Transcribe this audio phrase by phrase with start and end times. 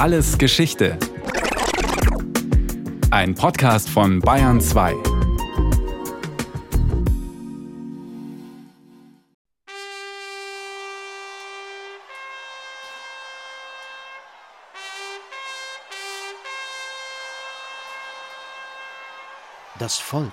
[0.00, 0.98] Alles Geschichte.
[3.10, 4.94] Ein Podcast von Bayern 2.
[19.78, 20.32] Das Volk,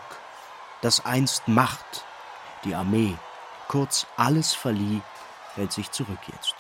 [0.82, 2.06] das einst Macht,
[2.64, 3.18] die Armee,
[3.68, 5.02] kurz alles verlieh,
[5.56, 6.56] hält sich zurück jetzt.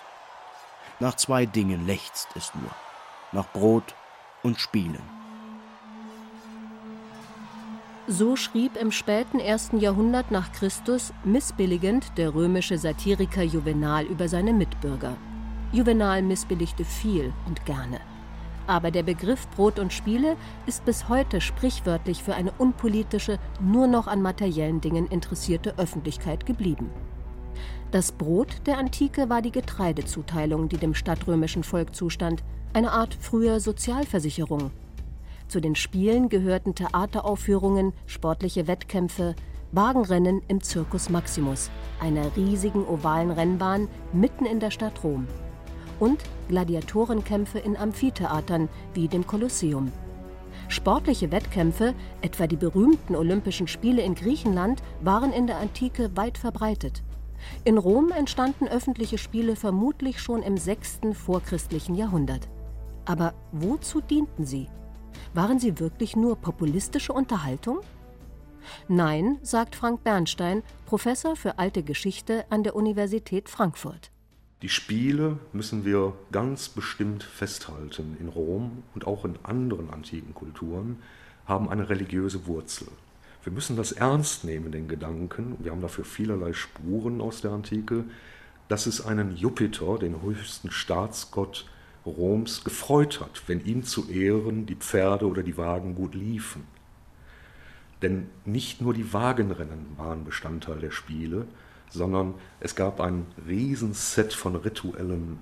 [0.99, 2.71] Nach zwei Dingen lechzt es nur,
[3.31, 3.95] nach Brot
[4.43, 5.17] und Spielen.
[8.09, 14.53] So schrieb im späten ersten Jahrhundert nach Christus missbilligend der römische Satiriker Juvenal über seine
[14.53, 15.17] Mitbürger.
[15.73, 17.99] Juvenal missbilligte viel und gerne.
[18.65, 24.07] Aber der Begriff Brot und Spiele ist bis heute sprichwörtlich für eine unpolitische, nur noch
[24.07, 26.89] an materiellen Dingen interessierte Öffentlichkeit geblieben.
[27.91, 32.43] Das Brot der Antike war die Getreidezuteilung, die dem stadtrömischen Volk zustand,
[32.73, 34.71] eine Art früher Sozialversicherung.
[35.47, 39.35] Zu den Spielen gehörten Theateraufführungen, sportliche Wettkämpfe,
[39.71, 45.27] Wagenrennen im Circus Maximus, einer riesigen ovalen Rennbahn mitten in der Stadt Rom
[45.99, 49.91] und Gladiatorenkämpfe in Amphitheatern wie dem Kolosseum.
[50.69, 57.03] Sportliche Wettkämpfe, etwa die berühmten Olympischen Spiele in Griechenland, waren in der Antike weit verbreitet.
[57.63, 60.99] In Rom entstanden öffentliche Spiele vermutlich schon im 6.
[61.13, 62.49] vorchristlichen Jahrhundert.
[63.07, 64.67] Aber wozu dienten sie?
[65.33, 67.79] Waren sie wirklich nur populistische Unterhaltung?
[68.89, 74.11] Nein, sagt Frank Bernstein, Professor für alte Geschichte an der Universität Frankfurt.
[74.61, 78.17] Die Spiele müssen wir ganz bestimmt festhalten.
[78.19, 80.97] In Rom und auch in anderen antiken Kulturen
[81.45, 82.89] haben eine religiöse Wurzel.
[83.41, 88.03] Wir müssen das ernst nehmen, den Gedanken, wir haben dafür vielerlei Spuren aus der Antike,
[88.67, 91.65] dass es einen Jupiter, den höchsten Staatsgott
[92.09, 96.63] Roms, gefreut hat, wenn ihm zu Ehren die Pferde oder die Wagen gut liefen.
[98.01, 101.47] Denn nicht nur die Wagenrennen waren Bestandteil der Spiele,
[101.89, 105.39] sondern es gab ein Riesenset von rituellen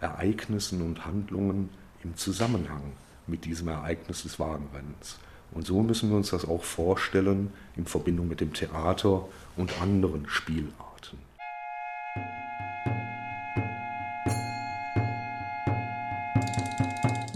[0.00, 1.70] Ereignissen und Handlungen
[2.02, 2.92] im Zusammenhang
[3.26, 5.18] mit diesem Ereignis des Wagenrennens.
[5.52, 9.26] Und so müssen wir uns das auch vorstellen in Verbindung mit dem Theater
[9.56, 10.87] und anderen Spielarten.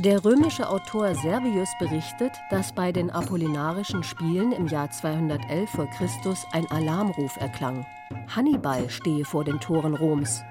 [0.04, 5.86] Der römische Autor Servius berichtet, dass bei den Apollinarischen Spielen im Jahr 211 v.
[5.86, 6.34] Chr.
[6.50, 7.86] ein Alarmruf erklang.
[8.34, 10.42] Hannibal stehe vor den Toren Roms.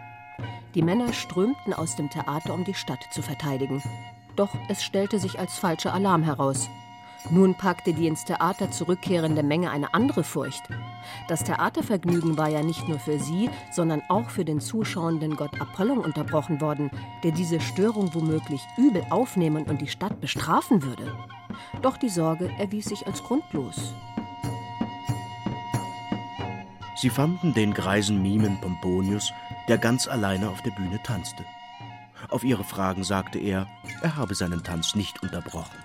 [0.73, 3.83] Die Männer strömten aus dem Theater, um die Stadt zu verteidigen.
[4.37, 6.69] Doch es stellte sich als falscher Alarm heraus.
[7.29, 10.63] Nun packte die ins Theater zurückkehrende Menge eine andere Furcht.
[11.27, 15.99] Das Theatervergnügen war ja nicht nur für sie, sondern auch für den zuschauenden Gott Apollon
[15.99, 16.89] unterbrochen worden,
[17.23, 21.15] der diese Störung womöglich übel aufnehmen und die Stadt bestrafen würde.
[21.81, 23.93] Doch die Sorge erwies sich als grundlos.
[26.95, 29.31] Sie fanden den greisen Mimen Pomponius,
[29.67, 31.45] der ganz alleine auf der Bühne tanzte.
[32.29, 33.67] Auf ihre Fragen sagte er,
[34.01, 35.77] er habe seinen Tanz nicht unterbrochen.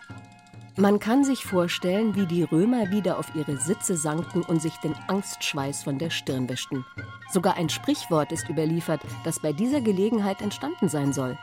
[0.78, 4.94] Man kann sich vorstellen, wie die Römer wieder auf ihre Sitze sanken und sich den
[5.06, 6.84] Angstschweiß von der Stirn wischten.
[7.32, 11.38] Sogar ein Sprichwort ist überliefert, das bei dieser Gelegenheit entstanden sein soll.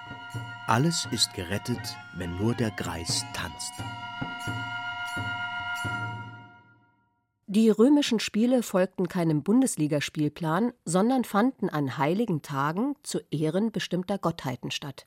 [0.68, 3.74] Alles ist gerettet, wenn nur der Greis tanzt.
[7.48, 14.70] Die römischen Spiele folgten keinem Bundesligaspielplan, sondern fanden an heiligen Tagen zu Ehren bestimmter Gottheiten
[14.70, 15.06] statt.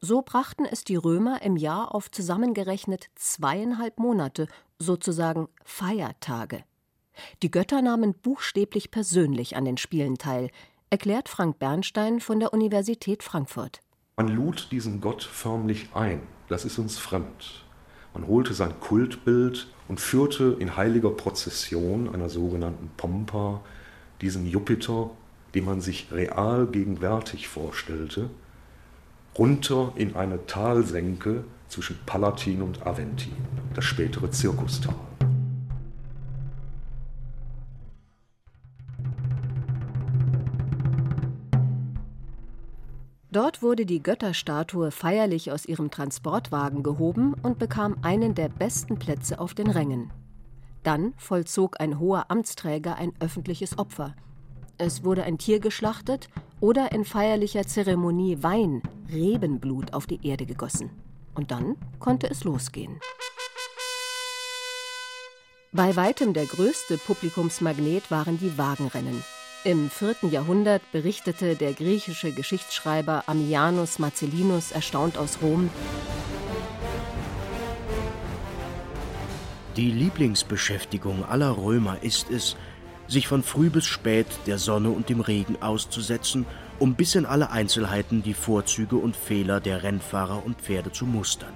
[0.00, 4.46] So brachten es die Römer im Jahr auf zusammengerechnet zweieinhalb Monate,
[4.78, 6.64] sozusagen Feiertage.
[7.42, 10.50] Die Götter nahmen buchstäblich persönlich an den Spielen teil,
[10.90, 13.80] erklärt Frank Bernstein von der Universität Frankfurt.
[14.16, 17.64] Man lud diesen Gott förmlich ein, das ist uns fremd.
[18.12, 23.60] Man holte sein Kultbild und führte in heiliger Prozession einer sogenannten Pompa
[24.20, 25.10] diesen Jupiter,
[25.54, 28.30] den man sich real gegenwärtig vorstellte,
[29.38, 33.32] runter in eine Talsenke zwischen Palatin und Aventin,
[33.74, 34.94] das spätere Zirkustal.
[43.36, 49.38] Dort wurde die Götterstatue feierlich aus ihrem Transportwagen gehoben und bekam einen der besten Plätze
[49.38, 50.10] auf den Rängen.
[50.82, 54.14] Dann vollzog ein hoher Amtsträger ein öffentliches Opfer
[54.78, 56.28] es wurde ein Tier geschlachtet
[56.60, 60.90] oder in feierlicher Zeremonie Wein, Rebenblut auf die Erde gegossen.
[61.34, 62.98] Und dann konnte es losgehen.
[65.72, 69.22] Bei weitem der größte Publikumsmagnet waren die Wagenrennen.
[69.64, 70.30] Im 4.
[70.30, 75.68] Jahrhundert berichtete der griechische Geschichtsschreiber Ammianus Marcellinus erstaunt aus Rom:
[79.76, 82.56] Die Lieblingsbeschäftigung aller Römer ist es,
[83.08, 86.46] sich von früh bis spät der Sonne und dem Regen auszusetzen,
[86.78, 91.52] um bis in alle Einzelheiten die Vorzüge und Fehler der Rennfahrer und Pferde zu mustern.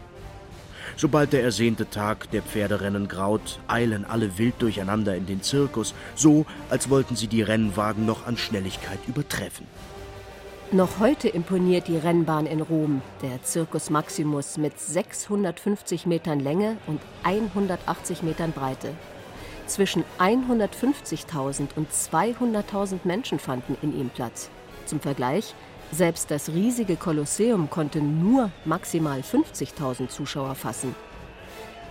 [0.96, 6.46] Sobald der ersehnte Tag der Pferderennen graut, eilen alle wild durcheinander in den Zirkus, so
[6.68, 9.66] als wollten sie die Rennwagen noch an Schnelligkeit übertreffen.
[10.72, 17.00] Noch heute imponiert die Rennbahn in Rom, der Circus Maximus mit 650 Metern Länge und
[17.24, 18.94] 180 Metern Breite.
[19.70, 24.50] Zwischen 150.000 und 200.000 Menschen fanden in ihm Platz.
[24.84, 25.54] Zum Vergleich,
[25.92, 30.96] selbst das riesige Kolosseum konnte nur maximal 50.000 Zuschauer fassen.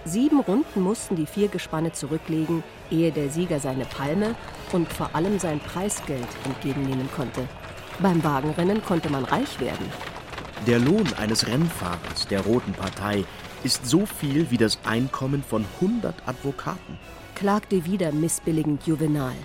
[0.03, 4.35] Sieben Runden mussten die vier Gespanne zurücklegen, ehe der Sieger seine Palme
[4.73, 7.47] und vor allem sein Preisgeld entgegennehmen konnte.
[7.99, 9.89] Beim Wagenrennen konnte man reich werden.
[10.67, 13.23] Der Lohn eines Rennfahrers der Roten Partei
[13.63, 16.97] ist so viel wie das Einkommen von 100 Advokaten,
[17.39, 19.35] klagte wieder missbilligend Juvenal.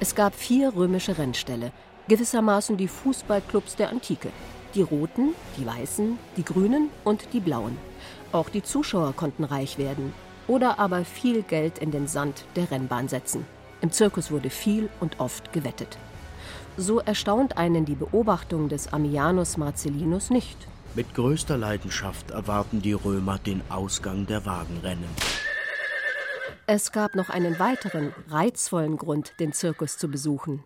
[0.00, 1.70] Es gab vier römische Rennställe,
[2.08, 4.30] gewissermaßen die Fußballclubs der Antike.
[4.74, 7.76] Die Roten, die Weißen, die Grünen und die Blauen.
[8.32, 10.14] Auch die Zuschauer konnten reich werden
[10.48, 13.44] oder aber viel Geld in den Sand der Rennbahn setzen.
[13.82, 15.98] Im Zirkus wurde viel und oft gewettet.
[16.78, 20.56] So erstaunt einen die Beobachtung des Ammianus Marcellinus nicht.
[20.94, 25.10] Mit größter Leidenschaft erwarten die Römer den Ausgang der Wagenrennen.
[26.66, 30.62] Es gab noch einen weiteren, reizvollen Grund, den Zirkus zu besuchen.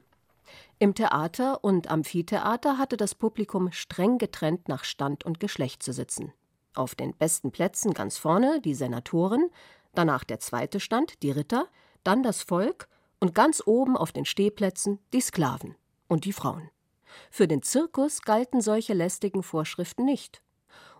[0.78, 6.34] Im Theater und Amphitheater hatte das Publikum streng getrennt nach Stand und Geschlecht zu sitzen.
[6.74, 9.48] Auf den besten Plätzen ganz vorne die Senatoren,
[9.94, 11.66] danach der zweite Stand, die Ritter,
[12.04, 12.88] dann das Volk
[13.18, 15.76] und ganz oben auf den Stehplätzen die Sklaven
[16.08, 16.70] und die Frauen.
[17.30, 20.42] Für den Zirkus galten solche lästigen Vorschriften nicht.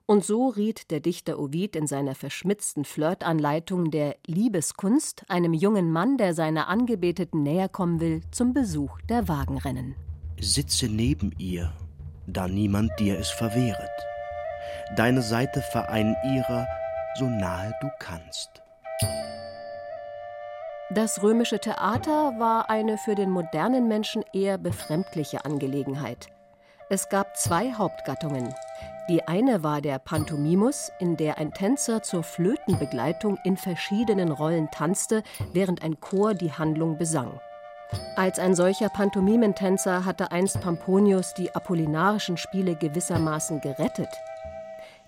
[0.08, 6.16] Und so riet der Dichter Ovid in seiner verschmitzten Flirtanleitung der Liebeskunst einem jungen Mann,
[6.16, 9.96] der seiner Angebeteten näher kommen will, zum Besuch der Wagenrennen.
[10.38, 11.72] Sitze neben ihr,
[12.28, 13.90] da niemand dir es verwehret.
[14.96, 16.68] Deine Seite verein ihrer,
[17.18, 18.62] so nahe du kannst.
[20.90, 26.28] Das römische Theater war eine für den modernen Menschen eher befremdliche Angelegenheit.
[26.90, 28.54] Es gab zwei Hauptgattungen.
[29.08, 35.22] Die eine war der Pantomimus, in der ein Tänzer zur Flötenbegleitung in verschiedenen Rollen tanzte,
[35.52, 37.40] während ein Chor die Handlung besang.
[38.16, 44.08] Als ein solcher Pantomimentänzer hatte einst Pamponius die apollinarischen Spiele gewissermaßen gerettet.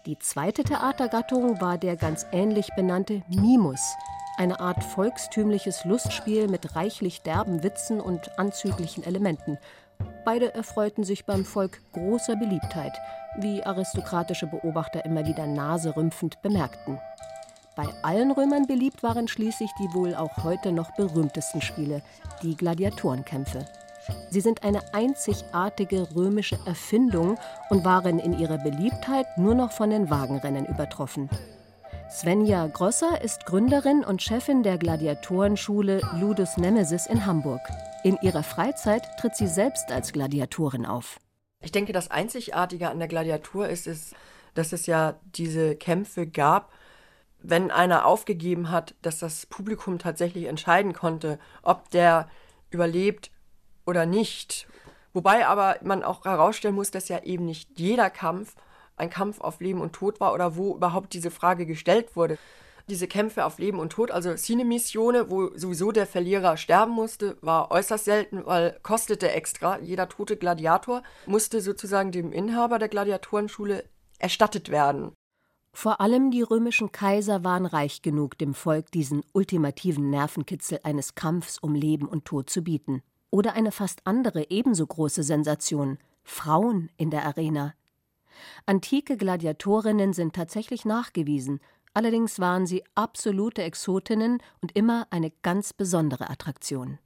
[0.07, 3.97] Die zweite Theatergattung war der ganz ähnlich benannte Mimus,
[4.37, 9.59] eine Art volkstümliches Lustspiel mit reichlich derben Witzen und anzüglichen Elementen.
[10.29, 12.93] Beide erfreuten sich beim Volk großer Beliebtheit,
[13.39, 16.99] wie aristokratische Beobachter immer wieder naserümpfend bemerkten.
[17.75, 22.03] Bei allen Römern beliebt waren schließlich die wohl auch heute noch berühmtesten Spiele,
[22.43, 23.65] die Gladiatorenkämpfe.
[24.29, 27.39] Sie sind eine einzigartige römische Erfindung
[27.71, 31.31] und waren in ihrer Beliebtheit nur noch von den Wagenrennen übertroffen.
[32.11, 37.63] Svenja Grosser ist Gründerin und Chefin der Gladiatorenschule Ludus Nemesis in Hamburg.
[38.05, 41.19] In ihrer Freizeit tritt sie selbst als Gladiatorin auf.
[41.61, 44.15] Ich denke, das Einzigartige an der Gladiatur ist es,
[44.55, 46.73] dass es ja diese Kämpfe gab,
[47.41, 52.29] wenn einer aufgegeben hat, dass das Publikum tatsächlich entscheiden konnte, ob der
[52.71, 53.31] überlebt
[53.85, 54.69] oder nicht.
[55.13, 58.55] Wobei aber man auch herausstellen muss, dass ja eben nicht jeder Kampf
[58.97, 62.39] ein Kampf auf Leben und Tod war oder wo überhaupt diese Frage gestellt wurde.
[62.89, 67.71] Diese Kämpfe auf Leben und Tod, also Cine-Missione, wo sowieso der Verlierer sterben musste, war
[67.71, 69.79] äußerst selten, weil kostete extra.
[69.81, 73.85] Jeder tote Gladiator musste sozusagen dem Inhaber der Gladiatorenschule
[74.19, 75.13] erstattet werden.
[75.75, 81.59] Vor allem die römischen Kaiser waren reich genug, dem Volk diesen ultimativen Nervenkitzel eines Kampfs
[81.59, 83.03] um Leben und Tod zu bieten.
[83.31, 87.75] Oder eine fast andere, ebenso große Sensation: Frauen in der Arena.
[88.67, 91.61] Antike Gladiatorinnen sind tatsächlich nachgewiesen,
[91.99, 97.01] allerdings waren sie absolute Exotinnen und immer eine ganz besondere Attraktion.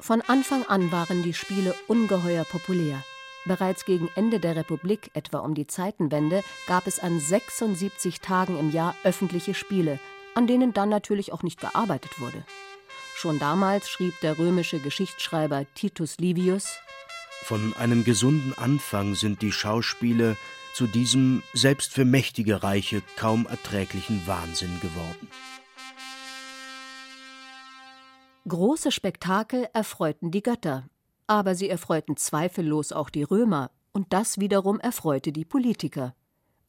[0.00, 3.04] Von Anfang an waren die Spiele ungeheuer populär.
[3.44, 8.70] Bereits gegen Ende der Republik, etwa um die Zeitenwende, gab es an 76 Tagen im
[8.70, 10.00] Jahr öffentliche Spiele,
[10.34, 12.42] an denen dann natürlich auch nicht gearbeitet wurde.
[13.14, 16.78] Schon damals schrieb der römische Geschichtsschreiber Titus Livius
[17.48, 20.36] Von einem gesunden Anfang sind die Schauspiele
[20.74, 25.28] zu diesem selbst für mächtige Reiche kaum erträglichen Wahnsinn geworden.
[28.46, 30.90] Große Spektakel erfreuten die Götter,
[31.26, 36.14] aber sie erfreuten zweifellos auch die Römer, und das wiederum erfreute die Politiker.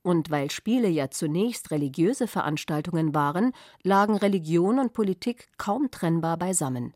[0.02, 3.52] Und weil Spiele ja zunächst religiöse Veranstaltungen waren,
[3.84, 6.94] lagen Religion und Politik kaum trennbar beisammen.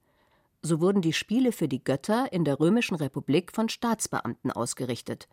[0.66, 5.28] So wurden die Spiele für die Götter in der Römischen Republik von Staatsbeamten ausgerichtet.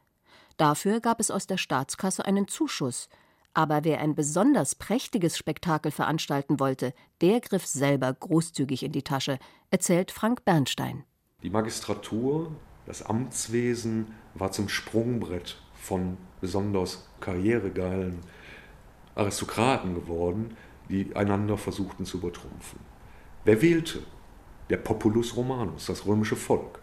[0.56, 3.08] Dafür gab es aus der Staatskasse einen Zuschuss,
[3.54, 9.38] aber wer ein besonders prächtiges Spektakel veranstalten wollte, der griff selber großzügig in die Tasche,
[9.70, 11.04] erzählt Frank Bernstein.
[11.44, 12.50] Die Magistratur,
[12.86, 18.18] das Amtswesen war zum Sprungbrett von besonders karrieregeilen
[19.14, 20.56] Aristokraten geworden,
[20.88, 22.80] die einander versuchten zu übertrumpfen.
[23.44, 24.02] Wer wählte?
[24.70, 26.78] Der Populus Romanus, das römische Volk.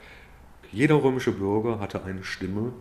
[0.74, 2.74] Jeder römische Bürger hatte eine Stimme,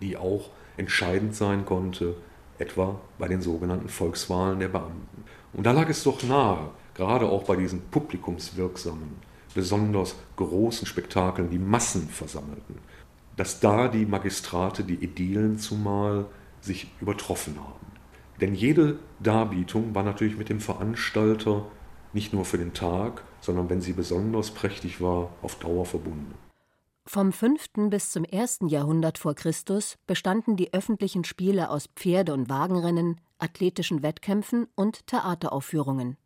[0.00, 0.48] die auch
[0.78, 2.16] entscheidend sein konnte,
[2.58, 5.24] etwa bei den sogenannten Volkswahlen der Beamten.
[5.52, 9.16] Und da lag es doch nahe, gerade auch bei diesen publikumswirksamen,
[9.54, 12.78] besonders großen Spektakeln, die Massen versammelten,
[13.36, 16.24] dass da die Magistrate, die Ädilen zumal,
[16.62, 17.86] sich übertroffen haben.
[18.40, 21.66] Denn jede Darbietung war natürlich mit dem Veranstalter
[22.16, 26.34] nicht nur für den Tag, sondern wenn sie besonders prächtig war, auf Dauer verbunden.
[27.04, 27.90] Vom 5.
[27.90, 28.60] bis zum 1.
[28.68, 36.16] Jahrhundert vor Christus bestanden die öffentlichen Spiele aus Pferde- und Wagenrennen, athletischen Wettkämpfen und Theateraufführungen.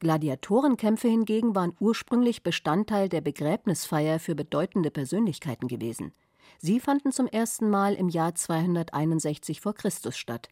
[0.00, 6.12] Gladiatorenkämpfe hingegen waren ursprünglich Bestandteil der Begräbnisfeier für bedeutende Persönlichkeiten gewesen.
[6.58, 10.48] Sie fanden zum ersten Mal im Jahr 261 vor Christus statt.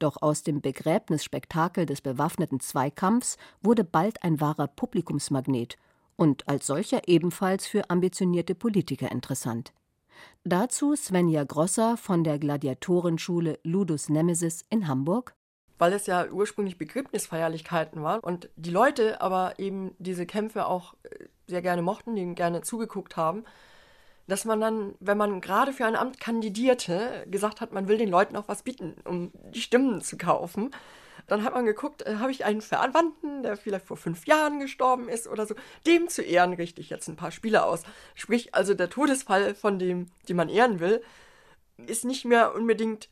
[0.00, 5.76] Doch aus dem Begräbnisspektakel des bewaffneten Zweikampfs wurde bald ein wahrer Publikumsmagnet
[6.16, 9.72] und als solcher ebenfalls für ambitionierte Politiker interessant.
[10.42, 15.34] Dazu Svenja Grosser von der Gladiatorenschule Ludus Nemesis in Hamburg.
[15.78, 21.26] Weil es ja ursprünglich Begräbnisfeierlichkeiten waren und die Leute aber eben diese Kämpfe auch äh,
[21.46, 23.44] sehr gerne mochten, denen gerne zugeguckt haben,
[24.30, 28.08] dass man dann, wenn man gerade für ein Amt kandidierte, gesagt hat, man will den
[28.08, 30.70] Leuten auch was bieten, um die Stimmen zu kaufen.
[31.26, 35.08] Dann hat man geguckt, äh, habe ich einen Verwandten, der vielleicht vor fünf Jahren gestorben
[35.08, 35.56] ist oder so.
[35.86, 37.82] Dem zu ehren richte ich jetzt ein paar Spiele aus.
[38.14, 41.02] Sprich, also der Todesfall von dem, den man ehren will,
[41.86, 43.08] ist nicht mehr unbedingt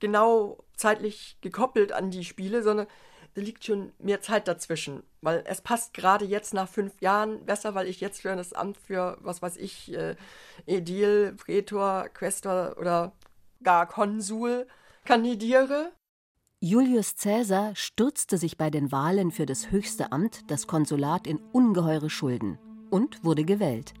[0.00, 2.86] genau zeitlich gekoppelt an die Spiele, sondern
[3.34, 5.02] da liegt schon mehr Zeit dazwischen.
[5.20, 8.76] Weil es passt gerade jetzt nach fünf Jahren besser, weil ich jetzt für das Amt
[8.76, 10.16] für, was weiß ich, äh,
[10.66, 13.12] Edil, Prätor, Questor oder
[13.62, 14.66] gar Konsul
[15.04, 15.92] kandidiere.
[16.60, 22.08] Julius Caesar stürzte sich bei den Wahlen für das höchste Amt, das Konsulat, in ungeheure
[22.08, 22.58] Schulden
[22.90, 23.92] und wurde gewählt.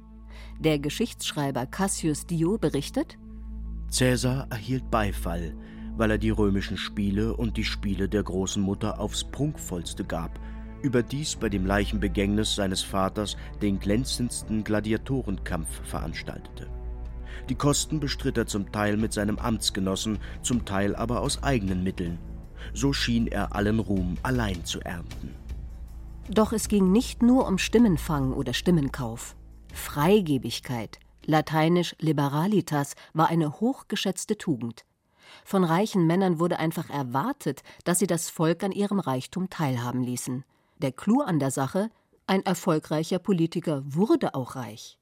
[0.60, 3.18] Der Geschichtsschreiber Cassius Dio berichtet:
[3.96, 5.54] Caesar erhielt Beifall,
[5.96, 10.38] weil er die römischen Spiele und die Spiele der großen Mutter aufs prunkvollste gab,
[10.82, 16.68] überdies bei dem Leichenbegängnis seines Vaters den glänzendsten Gladiatorenkampf veranstaltete.
[17.48, 22.18] Die Kosten bestritt er zum Teil mit seinem Amtsgenossen, zum Teil aber aus eigenen Mitteln
[22.72, 25.34] so schien er allen Ruhm allein zu ernten.
[26.28, 29.36] Doch es ging nicht nur um Stimmenfang oder Stimmenkauf.
[29.72, 34.84] Freigebigkeit, lateinisch liberalitas, war eine hochgeschätzte Tugend.
[35.44, 40.44] Von reichen Männern wurde einfach erwartet, dass sie das Volk an ihrem Reichtum teilhaben ließen.
[40.78, 41.90] Der Clou an der Sache,
[42.26, 44.98] ein erfolgreicher Politiker wurde auch reich.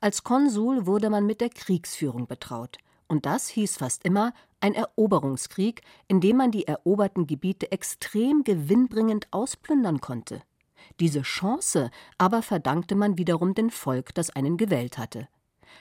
[0.00, 2.78] Als Konsul wurde man mit der Kriegsführung betraut.
[3.06, 9.28] Und das hieß fast immer ein Eroberungskrieg, in dem man die eroberten Gebiete extrem gewinnbringend
[9.30, 10.42] ausplündern konnte.
[11.00, 15.28] Diese Chance aber verdankte man wiederum dem Volk, das einen gewählt hatte.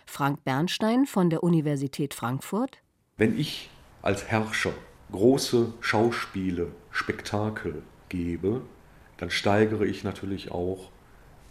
[0.05, 2.79] Frank Bernstein von der Universität Frankfurt.
[3.15, 3.69] Wenn ich
[4.03, 4.73] als Herrscher
[5.11, 8.61] große Schauspiele, Spektakel gebe,
[9.17, 10.89] dann steigere ich natürlich auch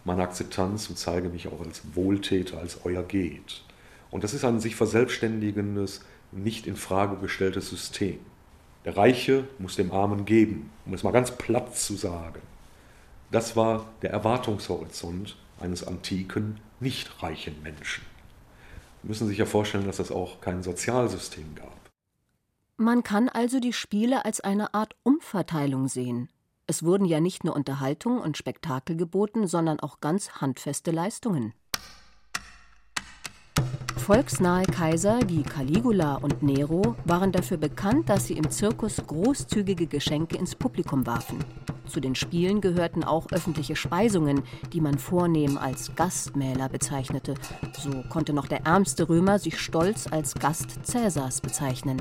[0.04, 3.62] meine Akzeptanz und zeige mich auch als Wohltäter, als euer Geht.
[4.11, 8.18] Und das ist ein sich verselbstständigendes, nicht in Frage gestelltes System.
[8.85, 12.42] Der Reiche muss dem Armen geben, um es mal ganz platt zu sagen.
[13.30, 18.04] Das war der Erwartungshorizont eines antiken, nicht reichen Menschen.
[19.00, 21.82] Sie müssen sich ja vorstellen, dass es auch kein Sozialsystem gab.
[22.76, 26.29] Man kann also die Spiele als eine Art Umverteilung sehen.
[26.67, 31.52] Es wurden ja nicht nur Unterhaltung und Spektakel geboten, sondern auch ganz handfeste Leistungen.
[33.97, 40.37] Volksnahe Kaiser wie Caligula und Nero waren dafür bekannt, dass sie im Zirkus großzügige Geschenke
[40.37, 41.38] ins Publikum warfen.
[41.87, 47.35] Zu den Spielen gehörten auch öffentliche Speisungen, die man vornehm als Gastmähler bezeichnete.
[47.79, 52.00] So konnte noch der ärmste Römer sich stolz als Gast Cäsars bezeichnen.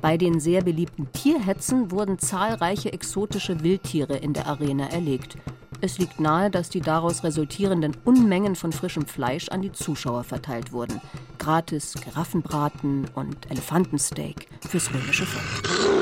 [0.00, 5.36] Bei den sehr beliebten Tierhetzen wurden zahlreiche exotische Wildtiere in der Arena erlegt.
[5.80, 10.72] Es liegt nahe, dass die daraus resultierenden Unmengen von frischem Fleisch an die Zuschauer verteilt
[10.72, 11.00] wurden.
[11.38, 15.92] Gratis Giraffenbraten und Elefantensteak fürs römische Volk.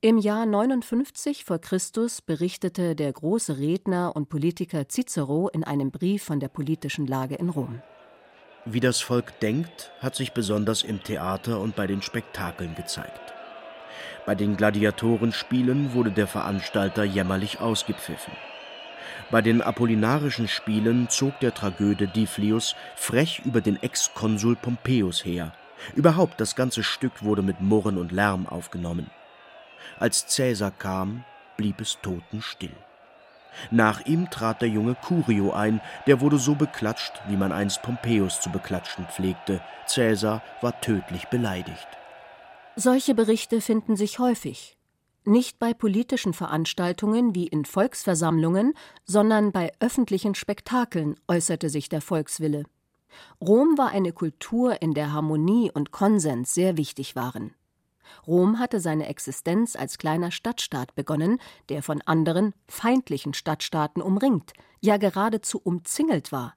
[0.00, 6.22] Im Jahr 59 vor Christus berichtete der große Redner und Politiker Cicero in einem Brief
[6.22, 7.82] von der politischen Lage in Rom.
[8.68, 13.32] Wie das Volk denkt, hat sich besonders im Theater und bei den Spektakeln gezeigt.
[14.26, 18.32] Bei den Gladiatorenspielen wurde der Veranstalter jämmerlich ausgepfiffen.
[19.30, 25.52] Bei den apollinarischen Spielen zog der Tragöde Diflius frech über den Ex-Konsul Pompeius her.
[25.94, 29.10] Überhaupt das ganze Stück wurde mit Murren und Lärm aufgenommen.
[30.00, 31.24] Als Cäsar kam,
[31.56, 32.74] blieb es totenstill.
[33.70, 38.40] Nach ihm trat der junge Curio ein, der wurde so beklatscht, wie man einst Pompeius
[38.40, 39.60] zu beklatschen pflegte.
[39.86, 41.88] Cäsar war tödlich beleidigt.
[42.76, 44.76] Solche Berichte finden sich häufig.
[45.24, 52.64] Nicht bei politischen Veranstaltungen wie in Volksversammlungen, sondern bei öffentlichen Spektakeln äußerte sich der Volkswille.
[53.40, 57.54] Rom war eine Kultur, in der Harmonie und Konsens sehr wichtig waren.
[58.26, 64.96] Rom hatte seine Existenz als kleiner Stadtstaat begonnen, der von anderen, feindlichen Stadtstaaten umringt, ja
[64.96, 66.54] geradezu umzingelt war.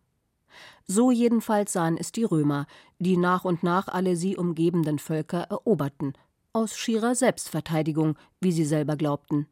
[0.87, 2.65] So jedenfalls sahen es die Römer,
[2.97, 6.13] die nach und nach alle sie umgebenden Völker eroberten,
[6.53, 9.47] aus schierer Selbstverteidigung, wie sie selber glaubten.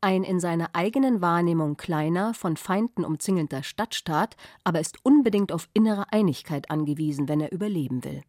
[0.00, 6.12] Ein in seiner eigenen Wahrnehmung kleiner, von Feinden umzingelter Stadtstaat aber ist unbedingt auf innere
[6.12, 8.22] Einigkeit angewiesen, wenn er überleben will.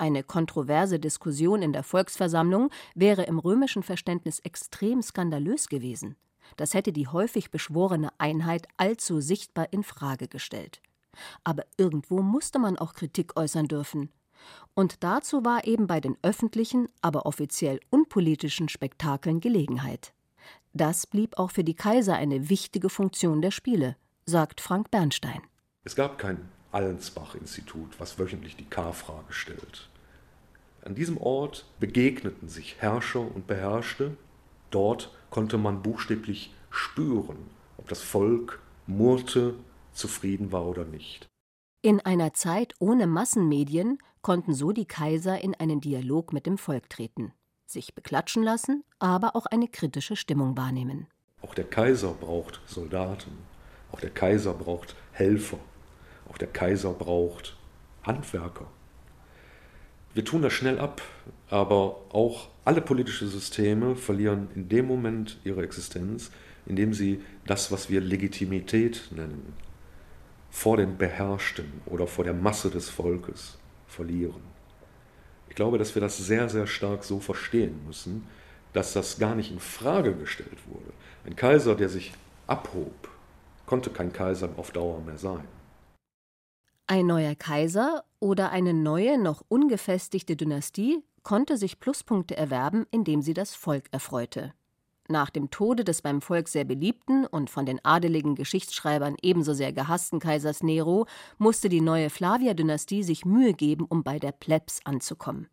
[0.00, 6.16] Eine kontroverse Diskussion in der Volksversammlung wäre im römischen Verständnis extrem skandalös gewesen.
[6.56, 10.80] Das hätte die häufig beschworene Einheit allzu sichtbar in Frage gestellt.
[11.44, 14.08] Aber irgendwo musste man auch Kritik äußern dürfen.
[14.72, 20.14] Und dazu war eben bei den öffentlichen, aber offiziell unpolitischen Spektakeln Gelegenheit.
[20.72, 25.42] Das blieb auch für die Kaiser eine wichtige Funktion der Spiele, sagt Frank Bernstein.
[25.84, 29.89] Es gab kein Allensbach-Institut, was wöchentlich die K-Frage stellt.
[30.82, 34.16] An diesem Ort begegneten sich Herrscher und Beherrschte.
[34.70, 37.36] Dort konnte man buchstäblich spüren,
[37.76, 39.54] ob das Volk murrte,
[39.92, 41.28] zufrieden war oder nicht.
[41.82, 46.90] In einer Zeit ohne Massenmedien konnten so die Kaiser in einen Dialog mit dem Volk
[46.90, 47.32] treten,
[47.66, 51.06] sich beklatschen lassen, aber auch eine kritische Stimmung wahrnehmen.
[51.42, 53.32] Auch der Kaiser braucht Soldaten,
[53.92, 55.58] auch der Kaiser braucht Helfer,
[56.28, 57.56] auch der Kaiser braucht
[58.02, 58.66] Handwerker.
[60.12, 61.02] Wir tun das schnell ab,
[61.48, 66.32] aber auch alle politischen Systeme verlieren in dem Moment ihre Existenz,
[66.66, 69.54] indem sie das, was wir Legitimität nennen,
[70.50, 74.42] vor den Beherrschten oder vor der Masse des Volkes verlieren.
[75.48, 78.26] Ich glaube, dass wir das sehr, sehr stark so verstehen müssen,
[78.72, 80.92] dass das gar nicht in Frage gestellt wurde.
[81.24, 82.12] Ein Kaiser, der sich
[82.48, 83.08] abhob,
[83.66, 85.44] konnte kein Kaiser auf Dauer mehr sein.
[86.90, 93.32] Ein neuer Kaiser oder eine neue, noch ungefestigte Dynastie konnte sich Pluspunkte erwerben, indem sie
[93.32, 94.54] das Volk erfreute.
[95.06, 99.72] Nach dem Tode des beim Volk sehr beliebten und von den adeligen Geschichtsschreibern ebenso sehr
[99.72, 101.06] gehassten Kaisers Nero
[101.38, 105.46] musste die neue Flavier-Dynastie sich Mühe geben, um bei der Plebs anzukommen.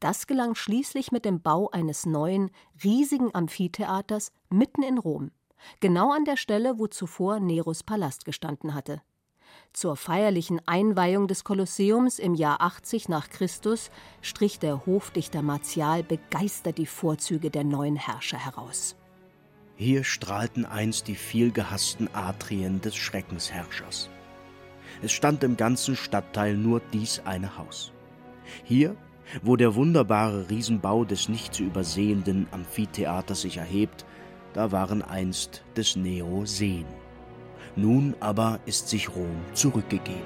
[0.00, 2.50] Das gelang schließlich mit dem Bau eines neuen,
[2.82, 5.32] riesigen Amphitheaters mitten in Rom,
[5.80, 9.02] genau an der Stelle, wo zuvor Neros Palast gestanden hatte.
[9.72, 16.76] Zur feierlichen Einweihung des Kolosseums im Jahr 80 nach Christus strich der Hofdichter Martial begeistert
[16.76, 18.96] die Vorzüge der neuen Herrscher heraus.
[19.76, 24.10] Hier strahlten einst die viel gehassten Atrien des Schreckensherrschers.
[25.00, 27.92] Es stand im ganzen Stadtteil nur dies eine Haus.
[28.64, 28.94] Hier,
[29.42, 34.04] wo der wunderbare Riesenbau des nicht zu übersehenden Amphitheaters sich erhebt,
[34.52, 36.84] da waren einst des Nero Seen.
[37.74, 40.20] Nun aber ist sich Rom zurückgegeben.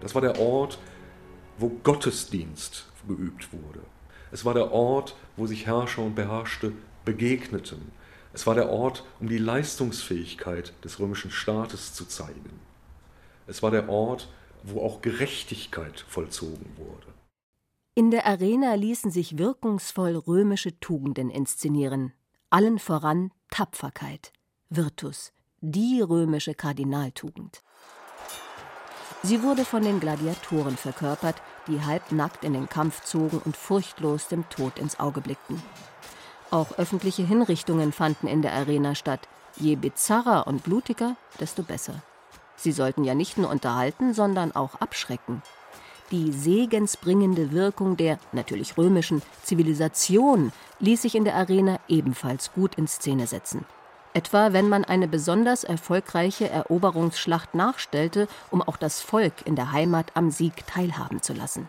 [0.00, 0.78] Das war der Ort,
[1.58, 3.80] wo Gottesdienst geübt wurde.
[4.30, 6.72] Es war der Ort, wo sich Herrscher und Beherrschte
[7.04, 7.90] begegneten.
[8.32, 12.60] Es war der Ort, um die Leistungsfähigkeit des römischen Staates zu zeigen.
[13.48, 14.28] Es war der Ort,
[14.62, 17.05] wo auch Gerechtigkeit vollzogen wurde.
[17.98, 22.12] In der Arena ließen sich wirkungsvoll römische Tugenden inszenieren,
[22.50, 24.34] allen voran Tapferkeit,
[24.68, 25.32] Virtus,
[25.62, 27.62] die römische Kardinaltugend.
[29.22, 31.36] Sie wurde von den Gladiatoren verkörpert,
[31.68, 35.62] die halbnackt in den Kampf zogen und furchtlos dem Tod ins Auge blickten.
[36.50, 39.26] Auch öffentliche Hinrichtungen fanden in der Arena statt.
[39.56, 42.02] Je bizarrer und blutiger, desto besser.
[42.56, 45.40] Sie sollten ja nicht nur unterhalten, sondern auch abschrecken.
[46.12, 52.86] Die segensbringende Wirkung der, natürlich römischen, Zivilisation ließ sich in der Arena ebenfalls gut in
[52.86, 53.64] Szene setzen.
[54.14, 60.12] Etwa wenn man eine besonders erfolgreiche Eroberungsschlacht nachstellte, um auch das Volk in der Heimat
[60.14, 61.68] am Sieg teilhaben zu lassen.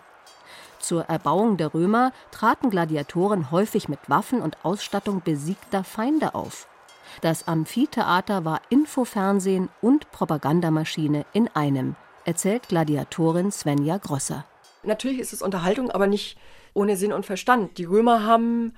[0.80, 6.67] Zur Erbauung der Römer traten Gladiatoren häufig mit Waffen und Ausstattung besiegter Feinde auf.
[7.21, 11.95] Das Amphitheater war Infofernsehen und Propagandamaschine in einem,
[12.28, 14.46] erzählt Gladiatorin Svenja Grosser.
[14.84, 16.38] Natürlich ist es Unterhaltung, aber nicht
[16.74, 17.78] ohne Sinn und Verstand.
[17.78, 18.74] Die Römer haben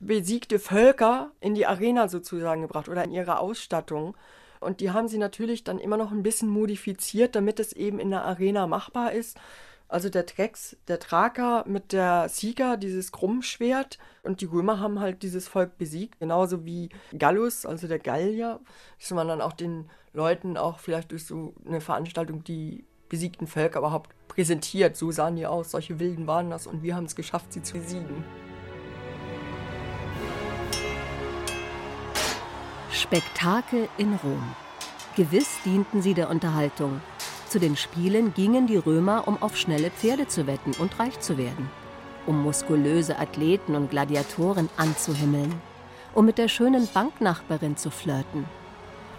[0.00, 4.16] besiegte Völker in die Arena sozusagen gebracht oder in ihre Ausstattung.
[4.58, 8.10] Und die haben sie natürlich dann immer noch ein bisschen modifiziert, damit es eben in
[8.10, 9.38] der Arena machbar ist.
[9.90, 13.98] Also der Trex, der Thraker mit der Sieger, dieses Krummschwert.
[14.22, 18.60] Und die Römer haben halt dieses Volk besiegt, genauso wie Gallus, also der Gallier.
[19.00, 23.80] Dass man dann auch den Leuten auch vielleicht durch so eine Veranstaltung die besiegten Völker
[23.80, 24.96] überhaupt präsentiert.
[24.96, 27.74] So sahen die aus, solche Wilden waren das und wir haben es geschafft, sie zu
[27.74, 28.24] besiegen.
[32.92, 34.54] Spektakel in Rom.
[35.16, 37.00] Gewiss dienten sie der Unterhaltung.
[37.50, 41.36] Zu den Spielen gingen die Römer, um auf schnelle Pferde zu wetten und reich zu
[41.36, 41.68] werden,
[42.24, 45.52] um muskulöse Athleten und Gladiatoren anzuhimmeln,
[46.14, 48.44] um mit der schönen Banknachbarin zu flirten.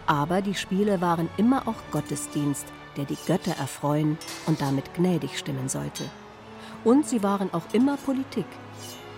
[0.06, 2.66] Aber die Spiele waren immer auch Gottesdienst,
[2.96, 6.06] der die Götter erfreuen und damit gnädig stimmen sollte.
[6.86, 8.48] Und sie waren auch immer Politik.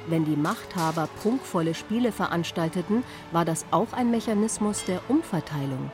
[0.07, 5.91] Wenn die Machthaber prunkvolle Spiele veranstalteten, war das auch ein Mechanismus der Umverteilung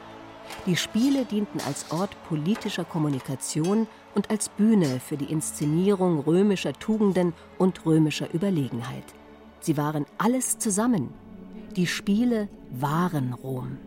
[0.65, 7.33] die Spiele dienten als Ort politischer Kommunikation und als Bühne für die Inszenierung römischer Tugenden
[7.57, 9.03] und römischer Überlegenheit.
[9.59, 11.13] Sie waren alles zusammen.
[11.75, 13.77] Die Spiele waren Rom.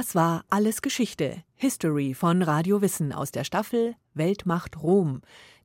[0.00, 5.20] Das war Alles Geschichte, History von Radio Wissen aus der Staffel Weltmacht Rom.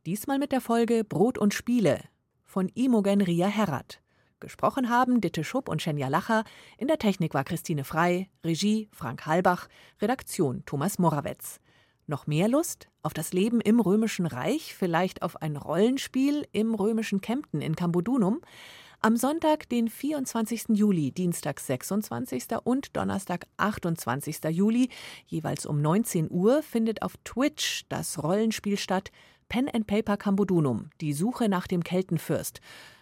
[0.05, 2.01] Diesmal mit der Folge Brot und Spiele
[2.43, 4.01] von Imogen Ria Herrat.
[4.41, 6.43] Gesprochen haben Ditte Schupp und Schenja Lacher.
[6.77, 9.69] In der Technik war Christine Frei, Regie Frank Halbach,
[10.01, 11.61] Redaktion Thomas Morawetz.
[12.05, 17.21] Noch mehr Lust auf das Leben im Römischen Reich, vielleicht auf ein Rollenspiel im römischen
[17.21, 18.41] Kempten in Cambodunum?
[19.05, 20.69] Am Sonntag, den 24.
[20.69, 22.45] Juli, Dienstag 26.
[22.63, 24.45] und Donnerstag 28.
[24.49, 24.89] Juli,
[25.27, 29.11] jeweils um 19 Uhr, findet auf Twitch das Rollenspiel statt
[29.47, 32.61] Pen and Paper Cambodunum, die Suche nach dem Keltenfürst.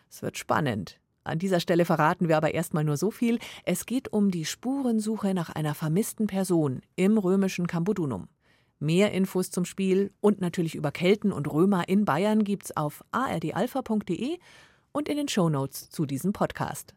[0.10, 1.00] Es wird spannend.
[1.24, 3.40] An dieser Stelle verraten wir aber erstmal nur so viel.
[3.64, 8.28] Es geht um die Spurensuche nach einer vermissten Person im römischen Cambodunum.
[8.78, 14.38] Mehr Infos zum Spiel und natürlich über Kelten und Römer in Bayern gibt's auf ardalpha.de
[14.94, 16.92] und in den Shownotes zu diesem Podcast.